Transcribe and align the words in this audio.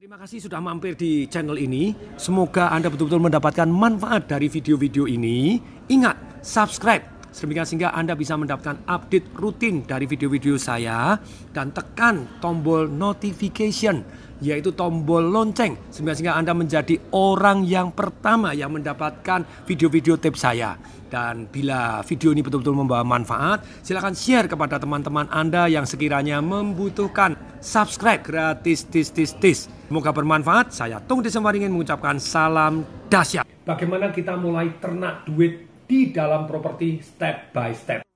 Terima 0.00 0.16
kasih 0.16 0.40
sudah 0.40 0.64
mampir 0.64 0.96
di 0.96 1.28
channel 1.28 1.60
ini. 1.60 1.92
Semoga 2.16 2.72
Anda 2.72 2.88
betul-betul 2.88 3.20
mendapatkan 3.20 3.68
manfaat 3.68 4.32
dari 4.32 4.48
video-video 4.48 5.04
ini. 5.04 5.60
Ingat, 5.92 6.40
subscribe. 6.40 7.04
Sedemikian 7.28 7.68
sehingga 7.68 7.92
Anda 7.92 8.16
bisa 8.16 8.32
mendapatkan 8.32 8.80
update 8.88 9.28
rutin 9.36 9.84
dari 9.84 10.08
video-video 10.08 10.56
saya. 10.56 11.20
Dan 11.52 11.76
tekan 11.76 12.40
tombol 12.40 12.88
notification, 12.88 14.00
yaitu 14.40 14.72
tombol 14.74 15.22
lonceng. 15.22 15.76
Sehingga 15.92 16.36
Anda 16.36 16.56
menjadi 16.56 16.98
orang 17.12 17.64
yang 17.64 17.92
pertama 17.92 18.56
yang 18.56 18.74
mendapatkan 18.74 19.44
video-video 19.64 20.16
tips 20.18 20.40
saya. 20.42 20.76
Dan 21.10 21.50
bila 21.50 22.00
video 22.06 22.30
ini 22.30 22.40
betul-betul 22.40 22.74
membawa 22.74 23.02
manfaat, 23.02 23.66
silahkan 23.82 24.14
share 24.14 24.46
kepada 24.46 24.78
teman-teman 24.78 25.26
Anda 25.28 25.66
yang 25.66 25.82
sekiranya 25.84 26.38
membutuhkan. 26.38 27.34
Subscribe 27.58 28.22
gratis, 28.22 28.86
tis, 28.86 29.10
tis, 29.10 29.34
tis. 29.36 29.66
Semoga 29.90 30.14
bermanfaat. 30.14 30.70
Saya 30.70 31.02
Tung 31.02 31.18
Desemwaringin 31.20 31.74
mengucapkan 31.74 32.22
salam 32.22 32.86
dahsyat. 33.10 33.42
Bagaimana 33.66 34.14
kita 34.14 34.38
mulai 34.38 34.70
ternak 34.78 35.26
duit 35.26 35.66
di 35.90 36.14
dalam 36.14 36.46
properti 36.46 37.02
step 37.02 37.50
by 37.50 37.74
step. 37.74 38.09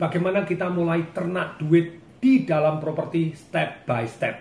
Bagaimana 0.00 0.48
kita 0.48 0.72
mulai 0.72 1.12
ternak 1.12 1.60
duit 1.60 2.00
di 2.20 2.48
dalam 2.48 2.80
properti 2.80 3.36
step 3.36 3.84
by 3.84 4.08
step. 4.08 4.32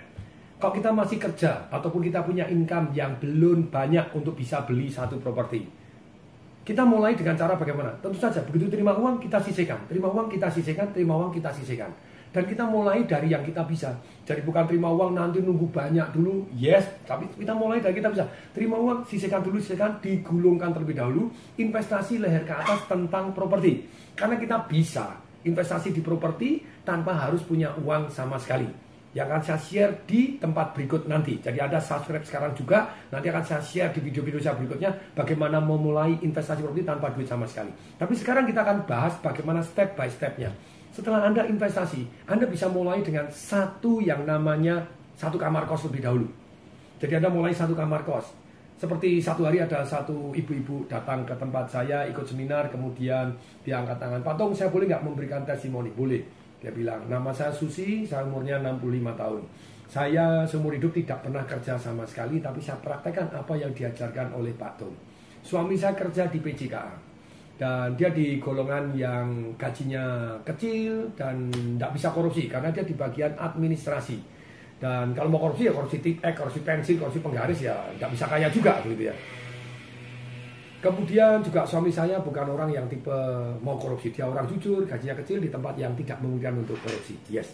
Kalau 0.56 0.72
kita 0.72 0.96
masih 0.96 1.20
kerja 1.20 1.68
ataupun 1.68 2.00
kita 2.00 2.24
punya 2.24 2.48
income 2.48 2.96
yang 2.96 3.20
belum 3.20 3.68
banyak 3.68 4.12
untuk 4.16 4.40
bisa 4.40 4.64
beli 4.64 4.88
satu 4.88 5.20
properti, 5.20 5.68
kita 6.64 6.88
mulai 6.88 7.16
dengan 7.16 7.36
cara 7.36 7.60
bagaimana? 7.60 7.92
Tentu 8.00 8.20
saja 8.20 8.40
begitu 8.44 8.72
terima 8.72 8.96
uang 8.96 9.20
kita 9.20 9.40
sisihkan, 9.40 9.84
terima 9.88 10.08
uang 10.08 10.32
kita 10.32 10.48
sisihkan, 10.48 10.96
terima 10.96 11.20
uang 11.20 11.32
kita 11.36 11.52
sisihkan. 11.52 11.92
Dan 12.30 12.46
kita 12.46 12.64
mulai 12.64 13.04
dari 13.10 13.34
yang 13.34 13.42
kita 13.42 13.66
bisa. 13.66 13.90
Jadi 14.22 14.46
bukan 14.46 14.64
terima 14.64 14.88
uang 14.96 15.12
nanti 15.18 15.44
nunggu 15.44 15.76
banyak 15.76 16.14
dulu, 16.14 16.46
yes. 16.56 16.88
Tapi 17.04 17.26
kita 17.36 17.52
mulai 17.58 17.84
dari 17.84 17.98
kita 17.98 18.14
bisa. 18.14 18.24
Terima 18.56 18.78
uang, 18.78 19.02
sisihkan 19.04 19.42
dulu, 19.42 19.58
sisihkan, 19.58 19.98
digulungkan 19.98 20.72
terlebih 20.72 20.94
dahulu. 20.94 21.34
Investasi 21.58 22.22
leher 22.22 22.46
ke 22.46 22.54
atas 22.54 22.86
tentang 22.86 23.34
properti. 23.34 23.90
Karena 24.14 24.38
kita 24.38 24.62
bisa 24.70 25.29
investasi 25.46 25.96
di 25.96 26.02
properti 26.04 26.64
tanpa 26.84 27.16
harus 27.16 27.44
punya 27.46 27.72
uang 27.80 28.12
sama 28.12 28.36
sekali. 28.40 28.68
Yang 29.10 29.26
akan 29.26 29.42
saya 29.42 29.60
share 29.60 29.94
di 30.06 30.38
tempat 30.38 30.78
berikut 30.78 31.10
nanti. 31.10 31.42
Jadi 31.42 31.58
ada 31.58 31.82
subscribe 31.82 32.22
sekarang 32.22 32.54
juga. 32.54 32.94
Nanti 33.10 33.26
akan 33.34 33.42
saya 33.42 33.62
share 33.62 33.90
di 33.90 34.06
video-video 34.06 34.38
saya 34.38 34.54
berikutnya 34.54 34.94
bagaimana 35.18 35.58
memulai 35.58 36.22
investasi 36.22 36.62
properti 36.62 36.86
tanpa 36.86 37.10
duit 37.10 37.26
sama 37.26 37.50
sekali. 37.50 37.74
Tapi 37.98 38.14
sekarang 38.14 38.46
kita 38.46 38.62
akan 38.62 38.86
bahas 38.86 39.18
bagaimana 39.18 39.66
step 39.66 39.98
by 39.98 40.06
stepnya. 40.14 40.54
Setelah 40.94 41.26
Anda 41.26 41.50
investasi, 41.50 42.30
Anda 42.30 42.46
bisa 42.46 42.70
mulai 42.70 43.02
dengan 43.02 43.34
satu 43.34 43.98
yang 43.98 44.30
namanya 44.30 44.86
satu 45.18 45.42
kamar 45.42 45.66
kos 45.66 45.90
lebih 45.90 46.06
dahulu. 46.06 46.28
Jadi 47.02 47.18
Anda 47.18 47.34
mulai 47.34 47.56
satu 47.58 47.74
kamar 47.74 48.06
kos. 48.06 48.30
Seperti 48.80 49.20
satu 49.20 49.44
hari 49.44 49.60
ada 49.60 49.84
satu 49.84 50.32
ibu-ibu 50.32 50.88
datang 50.88 51.28
ke 51.28 51.36
tempat 51.36 51.68
saya 51.68 52.08
ikut 52.08 52.24
seminar, 52.24 52.72
kemudian 52.72 53.28
dia 53.60 53.84
angkat 53.84 54.00
tangan, 54.00 54.24
Pak 54.24 54.40
Tong 54.40 54.56
saya 54.56 54.72
boleh 54.72 54.88
nggak 54.88 55.04
memberikan 55.04 55.44
testimoni? 55.44 55.92
Boleh. 55.92 56.24
Dia 56.64 56.72
bilang, 56.72 57.04
nama 57.12 57.28
saya 57.36 57.52
Susi, 57.52 58.08
saya 58.08 58.24
umurnya 58.24 58.64
65 58.64 59.20
tahun. 59.20 59.42
Saya 59.92 60.48
seumur 60.48 60.72
hidup 60.72 60.96
tidak 60.96 61.28
pernah 61.28 61.44
kerja 61.44 61.76
sama 61.76 62.08
sekali, 62.08 62.40
tapi 62.40 62.64
saya 62.64 62.80
praktekkan 62.80 63.28
apa 63.36 63.52
yang 63.60 63.76
diajarkan 63.76 64.32
oleh 64.32 64.56
Pak 64.56 64.80
Tong. 64.80 64.96
Suami 65.44 65.76
saya 65.76 66.00
kerja 66.00 66.32
di 66.32 66.40
PJKA, 66.40 66.96
dan 67.60 68.00
dia 68.00 68.16
di 68.16 68.40
golongan 68.40 68.96
yang 68.96 69.28
gajinya 69.60 70.32
kecil 70.48 71.12
dan 71.20 71.52
tidak 71.52 71.92
bisa 72.00 72.08
korupsi 72.16 72.48
karena 72.48 72.72
dia 72.72 72.88
di 72.88 72.96
bagian 72.96 73.36
administrasi 73.36 74.39
dan 74.80 75.12
kalau 75.12 75.28
mau 75.28 75.44
korupsi 75.44 75.68
ya 75.68 75.76
korupsi 75.76 76.00
tip, 76.00 76.24
eh, 76.24 76.32
korupsi 76.32 76.64
pensil, 76.64 76.96
korupsi 76.96 77.20
penggaris 77.20 77.60
ya 77.68 77.76
nggak 78.00 78.10
bisa 78.16 78.26
kaya 78.32 78.48
juga 78.48 78.80
gitu 78.88 79.12
ya. 79.12 79.16
Kemudian 80.80 81.44
juga 81.44 81.68
suami 81.68 81.92
saya 81.92 82.24
bukan 82.24 82.56
orang 82.56 82.72
yang 82.72 82.88
tipe 82.88 83.12
mau 83.60 83.76
korupsi, 83.76 84.16
dia 84.16 84.24
orang 84.24 84.48
jujur, 84.48 84.88
gajinya 84.88 85.20
kecil 85.20 85.44
di 85.44 85.52
tempat 85.52 85.76
yang 85.76 85.92
tidak 86.00 86.24
memungkinkan 86.24 86.64
untuk 86.64 86.80
korupsi. 86.80 87.20
Yes. 87.28 87.52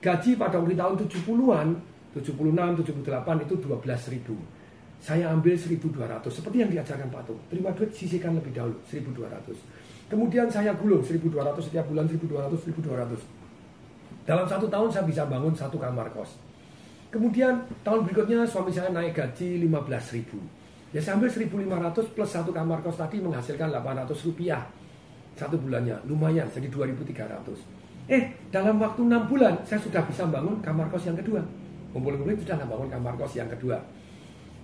Gaji 0.00 0.40
pada 0.40 0.56
waktu 0.56 0.72
tahun 0.72 0.96
70-an, 1.04 1.68
76, 2.16 2.32
78 2.80 3.44
itu 3.44 3.54
12 3.60 4.12
ribu. 4.16 4.34
Saya 4.96 5.28
ambil 5.34 5.52
1200 5.52 6.32
seperti 6.32 6.56
yang 6.64 6.70
diajarkan 6.72 7.12
Pak 7.12 7.22
Tung. 7.28 7.40
Terima 7.52 7.74
duit 7.76 7.92
sisihkan 7.92 8.32
lebih 8.40 8.56
dahulu 8.56 8.80
1200. 8.88 9.52
Kemudian 10.08 10.48
saya 10.48 10.72
gulung 10.72 11.04
1200 11.04 11.60
setiap 11.60 11.84
bulan 11.90 12.08
1200 12.08 12.56
1200. 12.72 13.20
Dalam 14.24 14.46
satu 14.48 14.70
tahun 14.70 14.88
saya 14.88 15.04
bisa 15.04 15.28
bangun 15.28 15.52
satu 15.52 15.76
kamar 15.76 16.08
kos. 16.14 16.51
Kemudian 17.12 17.60
tahun 17.84 18.08
berikutnya 18.08 18.40
suami 18.48 18.72
saya 18.72 18.88
naik 18.88 19.12
gaji 19.12 19.60
15 19.68 20.16
ribu. 20.16 20.40
Ya 20.96 21.00
saya 21.00 21.20
ambil 21.20 21.28
1500 21.28 22.16
plus 22.16 22.30
satu 22.32 22.56
kamar 22.56 22.80
kos 22.80 22.96
tadi 22.96 23.20
menghasilkan 23.20 23.68
800 23.68 24.08
rupiah 24.24 24.64
satu 25.36 25.60
bulannya. 25.60 26.00
Lumayan, 26.08 26.48
jadi 26.48 26.72
2300. 26.72 27.60
Eh, 28.08 28.32
dalam 28.48 28.80
waktu 28.80 29.04
6 29.04 29.28
bulan 29.28 29.60
saya 29.60 29.76
sudah 29.76 30.00
bisa 30.08 30.24
bangun 30.24 30.56
kamar 30.64 30.88
kos 30.88 31.04
yang 31.04 31.16
kedua. 31.20 31.44
Kumpul-kumpul 31.92 32.32
sudah 32.32 32.64
bangun 32.64 32.88
kamar 32.88 33.12
kos 33.20 33.36
yang 33.36 33.52
kedua. 33.52 33.76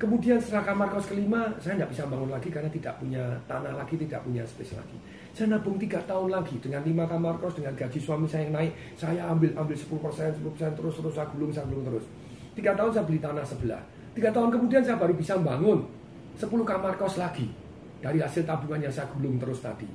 Kemudian 0.01 0.41
setelah 0.41 0.73
kamar 0.73 0.89
kos 0.89 1.13
kelima, 1.13 1.53
saya 1.61 1.77
tidak 1.77 1.91
bisa 1.93 2.09
bangun 2.09 2.33
lagi 2.33 2.49
karena 2.49 2.71
tidak 2.73 2.97
punya 2.97 3.35
tanah 3.45 3.77
lagi, 3.77 3.99
tidak 4.01 4.25
punya 4.25 4.41
space 4.49 4.73
lagi. 4.79 4.97
Saya 5.37 5.53
nabung 5.53 5.77
tiga 5.77 6.01
tahun 6.09 6.33
lagi 6.33 6.57
dengan 6.65 6.81
lima 6.81 7.05
kamar 7.05 7.37
kos, 7.45 7.61
dengan 7.61 7.77
gaji 7.77 7.99
suami 8.01 8.25
saya 8.25 8.49
yang 8.49 8.57
naik, 8.57 8.73
saya 8.97 9.21
ambil 9.29 9.53
ambil 9.53 9.77
10 9.77 10.01
persen, 10.01 10.33
10 10.33 10.55
persen 10.55 10.71
terus 10.73 10.95
terus 10.97 11.13
saya 11.13 11.29
gulung, 11.29 11.53
saya 11.53 11.69
gulung 11.69 11.85
terus. 11.85 12.07
Tiga 12.59 12.75
tahun 12.75 12.91
saya 12.91 13.05
beli 13.07 13.23
tanah 13.23 13.47
sebelah. 13.47 13.79
Tiga 14.19 14.35
tahun 14.35 14.51
kemudian 14.51 14.83
saya 14.83 14.99
baru 14.99 15.15
bisa 15.15 15.39
bangun 15.39 15.79
10 16.35 16.51
kamar 16.67 16.99
kos 16.99 17.23
lagi 17.23 17.47
dari 18.03 18.19
hasil 18.19 18.43
tabungan 18.43 18.83
yang 18.83 18.91
saya 18.91 19.07
gulung 19.15 19.39
terus 19.39 19.63
tadi. 19.63 19.87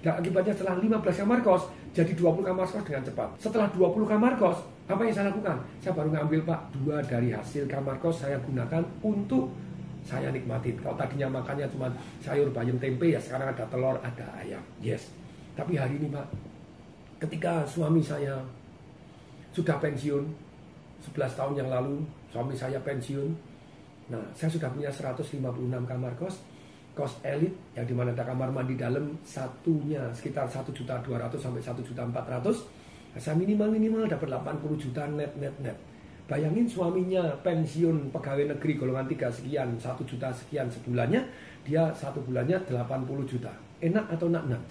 Dan 0.00 0.16
akibatnya 0.16 0.56
setelah 0.56 0.80
15 0.80 0.96
kamar 0.96 1.44
kos, 1.44 1.68
jadi 1.92 2.16
20 2.16 2.40
kamar 2.40 2.64
kos 2.64 2.84
dengan 2.88 3.04
cepat. 3.04 3.28
Setelah 3.36 3.68
20 3.68 4.08
kamar 4.08 4.32
kos, 4.40 4.64
apa 4.88 5.04
yang 5.04 5.12
saya 5.12 5.28
lakukan? 5.28 5.60
Saya 5.84 5.92
baru 5.92 6.08
ngambil 6.16 6.40
pak 6.48 6.60
dua 6.72 6.96
dari 7.04 7.36
hasil 7.36 7.68
kamar 7.68 8.00
kos 8.00 8.24
saya 8.24 8.40
gunakan 8.40 8.80
untuk 9.04 9.52
saya 10.00 10.32
nikmatin. 10.32 10.80
Kalau 10.80 10.96
tadinya 10.96 11.28
makannya 11.28 11.68
cuma 11.68 11.92
sayur 12.24 12.48
bayam 12.48 12.80
tempe 12.80 13.12
ya 13.12 13.20
sekarang 13.20 13.52
ada 13.52 13.64
telur, 13.68 14.00
ada 14.00 14.26
ayam. 14.40 14.62
Yes. 14.80 15.12
Tapi 15.52 15.76
hari 15.76 16.00
ini 16.00 16.08
pak, 16.08 16.24
ketika 17.20 17.66
suami 17.68 18.00
saya 18.00 18.40
sudah 19.52 19.76
pensiun, 19.82 20.46
11 21.04 21.38
tahun 21.38 21.54
yang 21.64 21.68
lalu 21.68 22.00
suami 22.32 22.54
saya 22.56 22.80
pensiun. 22.80 23.28
Nah, 24.12 24.22
saya 24.32 24.48
sudah 24.48 24.70
punya 24.70 24.88
156 24.88 25.42
kamar 25.84 26.12
kos, 26.14 26.40
kos 26.94 27.18
elit 27.26 27.52
yang 27.74 27.84
di 27.84 27.94
mana 27.94 28.14
ada 28.14 28.22
kamar 28.22 28.48
mandi 28.54 28.78
dalam 28.78 29.18
satunya 29.26 30.08
sekitar 30.14 30.46
1 30.46 30.70
juta 30.70 30.96
200 31.02 31.36
sampai 31.36 31.60
1 31.60 31.82
juta 31.82 32.02
400. 32.06 32.14
Nah, 33.16 33.20
saya 33.20 33.34
minimal 33.34 33.72
minimal 33.72 34.04
dapat 34.06 34.28
80 34.32 34.76
juta 34.76 35.02
net 35.10 35.32
net 35.36 35.54
net. 35.60 35.76
Bayangin 36.26 36.66
suaminya 36.66 37.22
pensiun 37.46 38.10
pegawai 38.10 38.50
negeri 38.58 38.74
golongan 38.74 39.06
3 39.06 39.30
sekian, 39.30 39.78
1 39.78 40.02
juta 40.02 40.26
sekian 40.34 40.66
sebulannya, 40.66 41.22
dia 41.62 41.86
satu 41.94 42.18
bulannya 42.26 42.58
80 42.66 43.30
juta. 43.30 43.54
Enak 43.78 44.10
atau 44.10 44.26
nak 44.26 44.50
nak? 44.50 44.62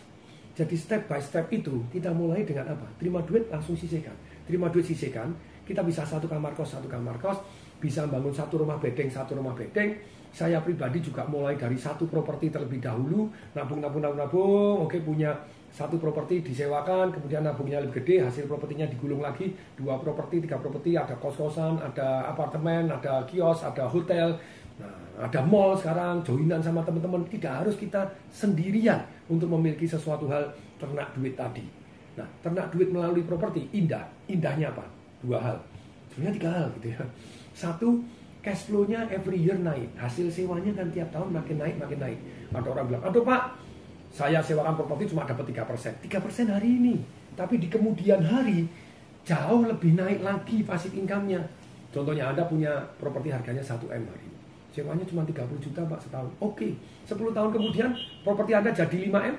Jadi 0.55 0.75
step 0.75 1.07
by 1.07 1.19
step 1.19 1.47
itu 1.51 1.83
kita 1.95 2.11
mulai 2.11 2.43
dengan 2.43 2.75
apa? 2.75 2.87
Terima 2.99 3.23
duit 3.23 3.47
langsung 3.47 3.75
sisihkan. 3.75 4.15
Terima 4.43 4.67
duit 4.67 4.83
sisihkan, 4.83 5.31
kita 5.65 5.81
bisa 5.81 6.05
satu 6.05 6.29
kamar 6.29 6.53
kos, 6.53 6.77
satu 6.77 6.85
kamar 6.85 7.17
kos, 7.17 7.41
bisa 7.81 8.05
bangun 8.05 8.31
satu 8.31 8.61
rumah 8.61 8.77
bedeng, 8.77 9.09
satu 9.09 9.35
rumah 9.35 9.57
bedeng. 9.57 9.97
Saya 10.35 10.59
pribadi 10.59 10.99
juga 10.99 11.23
mulai 11.25 11.55
dari 11.55 11.79
satu 11.79 12.11
properti 12.11 12.51
terlebih 12.51 12.83
dahulu, 12.83 13.31
nabung, 13.55 13.79
nabung, 13.79 14.03
nabung, 14.03 14.19
nabung, 14.19 14.75
oke 14.83 14.99
punya 14.99 15.31
satu 15.71 15.99
properti 15.99 16.39
disewakan, 16.39 17.11
kemudian 17.11 17.43
nabungnya 17.43 17.83
lebih 17.83 18.03
gede, 18.03 18.23
hasil 18.23 18.47
propertinya 18.47 18.87
digulung 18.87 19.19
lagi, 19.19 19.51
dua 19.75 19.99
properti, 19.99 20.43
tiga 20.43 20.55
properti, 20.59 20.95
ada 20.95 21.15
kos-kosan, 21.19 21.79
ada 21.79 22.31
apartemen, 22.31 22.87
ada 22.87 23.23
kios, 23.27 23.63
ada 23.63 23.83
hotel, 23.87 24.35
nah, 24.79 24.95
ada 25.19 25.39
mall 25.43 25.75
sekarang, 25.75 26.23
joinan 26.23 26.59
sama 26.63 26.83
teman-teman. 26.83 27.27
Tidak 27.27 27.51
harus 27.51 27.75
kita 27.75 28.07
sendirian 28.31 29.03
untuk 29.31 29.51
memiliki 29.51 29.87
sesuatu 29.87 30.27
hal 30.31 30.51
ternak 30.79 31.11
duit 31.15 31.35
tadi. 31.35 31.63
Nah, 32.15 32.27
ternak 32.39 32.71
duit 32.71 32.91
melalui 32.91 33.23
properti 33.27 33.67
indah. 33.75 34.07
Indahnya 34.31 34.71
apa? 34.71 34.83
Dua 35.25 35.41
hal. 35.41 35.57
Sebenarnya 36.13 36.33
tiga 36.37 36.49
hal 36.53 36.67
gitu 36.79 36.87
ya. 36.93 37.03
Satu 37.57 37.89
cash 38.45 38.69
flow-nya 38.69 39.09
every 39.09 39.41
year 39.41 39.57
naik. 39.57 39.89
Hasil 39.97 40.29
sewanya 40.29 40.71
kan 40.77 40.87
tiap 40.93 41.09
tahun 41.09 41.33
makin 41.33 41.57
naik 41.57 41.75
makin 41.81 41.99
naik. 41.99 42.19
Ada 42.53 42.67
orang 42.69 42.85
bilang 42.87 43.03
aduh 43.03 43.25
pak 43.25 43.41
saya 44.15 44.39
sewakan 44.39 44.79
properti 44.79 45.11
cuma 45.11 45.27
dapat 45.27 45.49
tiga 45.49 45.67
persen. 45.67 45.91
Tiga 45.99 46.23
persen 46.23 46.47
hari 46.47 46.79
ini. 46.79 46.95
Tapi 47.35 47.59
di 47.59 47.67
kemudian 47.67 48.23
hari 48.23 48.63
jauh 49.27 49.65
lebih 49.65 49.97
naik 49.97 50.23
lagi 50.23 50.63
pasif 50.63 50.93
income-nya. 50.95 51.43
Contohnya 51.91 52.31
anda 52.31 52.47
punya 52.47 52.71
properti 52.95 53.33
harganya 53.33 53.59
1 53.59 53.75
M 53.91 54.03
hari. 54.07 54.27
Ini 54.29 54.39
sewanya 54.71 55.03
cuma 55.07 55.23
30 55.23 55.59
juta 55.59 55.81
pak 55.87 55.99
setahun. 55.99 56.31
Oke 56.39 56.75
10 57.07 57.15
tahun 57.31 57.49
kemudian 57.51 57.89
properti 58.23 58.51
anda 58.55 58.71
jadi 58.71 58.97
5 59.11 59.31
M? 59.31 59.35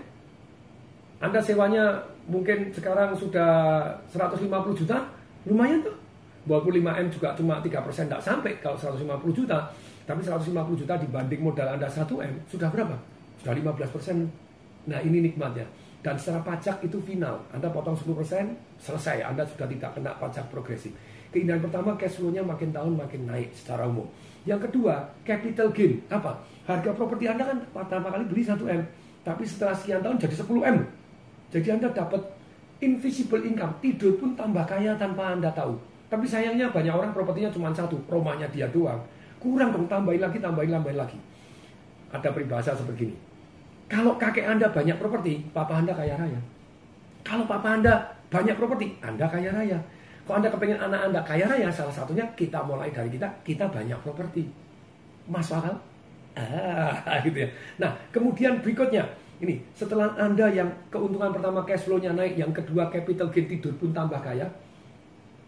Anda 1.16 1.40
sewanya 1.40 1.96
mungkin 2.28 2.68
sekarang 2.76 3.16
sudah 3.16 3.88
150 4.12 4.76
juta, 4.76 5.00
lumayan 5.46 5.80
tuh. 5.82 5.96
25M 6.46 7.10
juga 7.10 7.34
cuma 7.34 7.58
3% 7.58 7.66
tidak 8.06 8.22
sampai 8.22 8.54
kalau 8.62 8.78
150 8.78 9.34
juta. 9.34 9.66
Tapi 10.06 10.22
150 10.22 10.54
juta 10.78 10.94
dibanding 10.94 11.42
modal 11.42 11.74
Anda 11.74 11.90
1M, 11.90 12.46
sudah 12.46 12.70
berapa? 12.70 12.94
Sudah 13.42 13.54
15%. 13.58 14.22
Nah 14.86 15.02
ini 15.02 15.18
nikmatnya. 15.26 15.66
Dan 15.98 16.14
secara 16.14 16.46
pajak 16.46 16.86
itu 16.86 17.02
final. 17.02 17.42
Anda 17.50 17.66
potong 17.66 17.98
10%, 17.98 18.54
selesai. 18.78 19.26
Anda 19.26 19.42
sudah 19.42 19.66
tidak 19.66 19.98
kena 19.98 20.14
pajak 20.22 20.46
progresif. 20.46 20.94
Keindahan 21.34 21.58
pertama, 21.58 21.98
cash 21.98 22.22
flow-nya 22.22 22.46
makin 22.46 22.70
tahun 22.70 22.94
makin 22.94 23.26
naik 23.26 23.50
secara 23.50 23.90
umum. 23.90 24.06
Yang 24.46 24.70
kedua, 24.70 25.02
capital 25.26 25.74
gain. 25.74 25.98
Apa? 26.06 26.38
Harga 26.62 26.94
properti 26.94 27.26
Anda 27.26 27.42
kan 27.50 27.58
pertama 27.74 28.14
kali 28.14 28.30
beli 28.30 28.46
1M. 28.46 28.86
Tapi 29.26 29.42
setelah 29.42 29.74
sekian 29.74 29.98
tahun 30.06 30.22
jadi 30.22 30.38
10M. 30.38 30.76
Jadi 31.50 31.68
Anda 31.74 31.90
dapat 31.90 32.22
invisible 32.80 33.42
income. 33.42 33.72
Tidur 33.80 34.16
pun 34.20 34.36
tambah 34.36 34.64
kaya 34.68 34.96
tanpa 34.96 35.36
Anda 35.36 35.48
tahu. 35.52 35.76
Tapi 36.06 36.22
sayangnya 36.22 36.70
banyak 36.70 36.92
orang 36.92 37.10
propertinya 37.10 37.50
cuma 37.50 37.72
satu. 37.74 37.98
Rumahnya 38.06 38.46
dia 38.54 38.68
doang. 38.70 39.00
Kurang 39.36 39.74
dong, 39.74 39.86
tambahin 39.90 40.22
lagi, 40.22 40.38
tambahin, 40.38 40.72
tambahin 40.72 40.98
lagi. 40.98 41.18
Ada 42.14 42.32
peribahasa 42.32 42.72
seperti 42.72 43.10
ini. 43.10 43.16
Kalau 43.86 44.18
kakek 44.18 44.46
Anda 44.46 44.66
banyak 44.70 44.98
properti, 44.98 45.46
papa 45.54 45.78
Anda 45.78 45.94
kaya 45.94 46.18
raya. 46.18 46.40
Kalau 47.22 47.46
papa 47.46 47.78
Anda 47.78 48.02
banyak 48.30 48.56
properti, 48.58 48.98
Anda 49.02 49.26
kaya 49.30 49.54
raya. 49.54 49.78
Kalau 50.26 50.42
Anda 50.42 50.50
kepengen 50.50 50.78
anak 50.82 51.00
Anda 51.10 51.20
kaya 51.22 51.46
raya, 51.46 51.70
salah 51.70 51.94
satunya 51.94 52.26
kita 52.34 52.58
mulai 52.66 52.90
dari 52.90 53.14
kita, 53.14 53.30
kita 53.46 53.70
banyak 53.70 53.98
properti. 54.02 54.50
Mas 55.30 55.50
akal? 55.54 55.74
Ah, 56.34 56.98
gitu 57.26 57.46
ya. 57.46 57.48
Nah, 57.78 57.94
kemudian 58.10 58.58
berikutnya, 58.58 59.06
ini 59.36 59.60
setelah 59.76 60.16
Anda 60.16 60.48
yang 60.48 60.68
keuntungan 60.88 61.28
pertama 61.28 61.60
cash 61.68 61.84
flow-nya 61.84 62.16
naik, 62.16 62.40
yang 62.40 62.52
kedua 62.56 62.88
capital 62.88 63.28
gain 63.28 63.44
tidur 63.44 63.72
pun 63.76 63.92
tambah 63.92 64.16
kaya, 64.24 64.48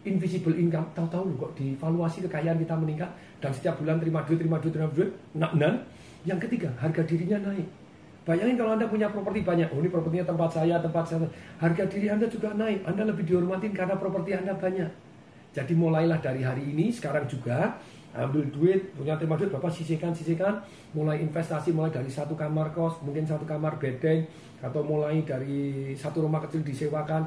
invisible 0.05 0.55
income, 0.55 0.85
tahu-tahu 0.93 1.35
kok 1.35 1.51
di 1.57 1.75
valuasi 1.75 2.23
kekayaan 2.29 2.57
kita 2.61 2.75
meningkat 2.77 3.09
dan 3.41 3.51
setiap 3.51 3.81
bulan 3.81 3.97
terima 3.97 4.21
duit, 4.23 4.37
terima 4.39 4.57
duit, 4.61 4.73
terima 4.73 4.91
duit, 4.93 5.09
nak 5.35 5.53
nan. 5.57 5.81
Yang 6.27 6.47
ketiga, 6.47 6.69
harga 6.77 7.01
dirinya 7.07 7.39
naik. 7.49 7.67
Bayangin 8.27 8.59
kalau 8.59 8.77
Anda 8.77 8.85
punya 8.85 9.07
properti 9.09 9.41
banyak, 9.41 9.71
oh 9.73 9.79
ini 9.81 9.89
propertinya 9.89 10.27
tempat 10.27 10.49
saya, 10.53 10.75
tempat 10.77 11.03
saya, 11.07 11.25
harga 11.57 11.83
diri 11.89 12.07
Anda 12.11 12.27
juga 12.29 12.53
naik. 12.53 12.85
Anda 12.85 13.09
lebih 13.09 13.25
dihormatin 13.25 13.73
karena 13.73 13.95
properti 13.97 14.35
Anda 14.35 14.53
banyak. 14.53 14.91
Jadi 15.49 15.73
mulailah 15.73 16.21
dari 16.21 16.45
hari 16.45 16.61
ini, 16.69 16.93
sekarang 16.93 17.25
juga 17.25 17.81
ambil 18.15 18.45
duit, 18.49 18.93
punya 18.97 19.13
terima 19.17 19.37
duit, 19.37 19.53
Bapak 19.53 19.69
sisihkan, 19.69 20.13
sisihkan, 20.13 20.61
mulai 20.97 21.21
investasi, 21.21 21.69
mulai 21.69 21.93
dari 21.93 22.09
satu 22.09 22.33
kamar 22.33 22.73
kos, 22.73 23.01
mungkin 23.05 23.25
satu 23.25 23.45
kamar 23.45 23.77
bedeng, 23.77 24.25
atau 24.59 24.81
mulai 24.81 25.21
dari 25.21 25.93
satu 25.93 26.25
rumah 26.25 26.41
kecil 26.45 26.65
disewakan. 26.65 27.23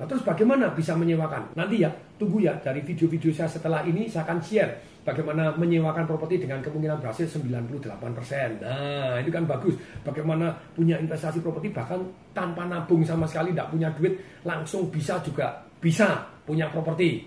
Nah 0.00 0.06
terus 0.08 0.24
bagaimana 0.24 0.72
bisa 0.72 0.96
menyewakan? 0.96 1.56
Nanti 1.56 1.84
ya, 1.84 1.90
tunggu 2.16 2.40
ya, 2.40 2.56
dari 2.60 2.80
video-video 2.84 3.32
saya 3.32 3.48
setelah 3.48 3.84
ini 3.84 4.08
saya 4.08 4.24
akan 4.28 4.38
share 4.40 4.72
Bagaimana 5.00 5.56
menyewakan 5.56 6.04
properti 6.04 6.44
dengan 6.44 6.60
kemungkinan 6.60 7.00
berhasil 7.00 7.24
98%. 7.24 8.60
Nah, 8.60 9.16
itu 9.16 9.32
kan 9.32 9.48
bagus. 9.48 9.72
Bagaimana 10.04 10.52
punya 10.76 11.00
investasi 11.00 11.40
properti 11.40 11.72
bahkan 11.72 12.04
tanpa 12.36 12.68
nabung 12.68 13.00
sama 13.00 13.24
sekali, 13.24 13.56
tidak 13.56 13.72
punya 13.72 13.88
duit, 13.96 14.20
langsung 14.44 14.92
bisa 14.92 15.16
juga 15.24 15.56
bisa 15.80 16.20
punya 16.44 16.68
properti. 16.68 17.24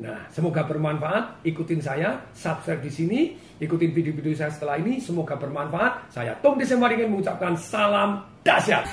Nah, 0.00 0.24
semoga 0.32 0.64
bermanfaat. 0.64 1.44
Ikutin 1.44 1.84
saya, 1.84 2.24
subscribe 2.32 2.80
di 2.80 2.92
sini, 2.92 3.20
ikutin 3.60 3.92
video-video 3.92 4.32
saya 4.32 4.48
setelah 4.48 4.80
ini. 4.80 5.02
Semoga 5.02 5.36
bermanfaat. 5.36 6.08
Saya 6.08 6.32
Tom 6.40 6.56
Desember 6.56 6.88
ingin 6.88 7.12
mengucapkan 7.12 7.52
salam 7.58 8.24
dahsyat. 8.40 8.88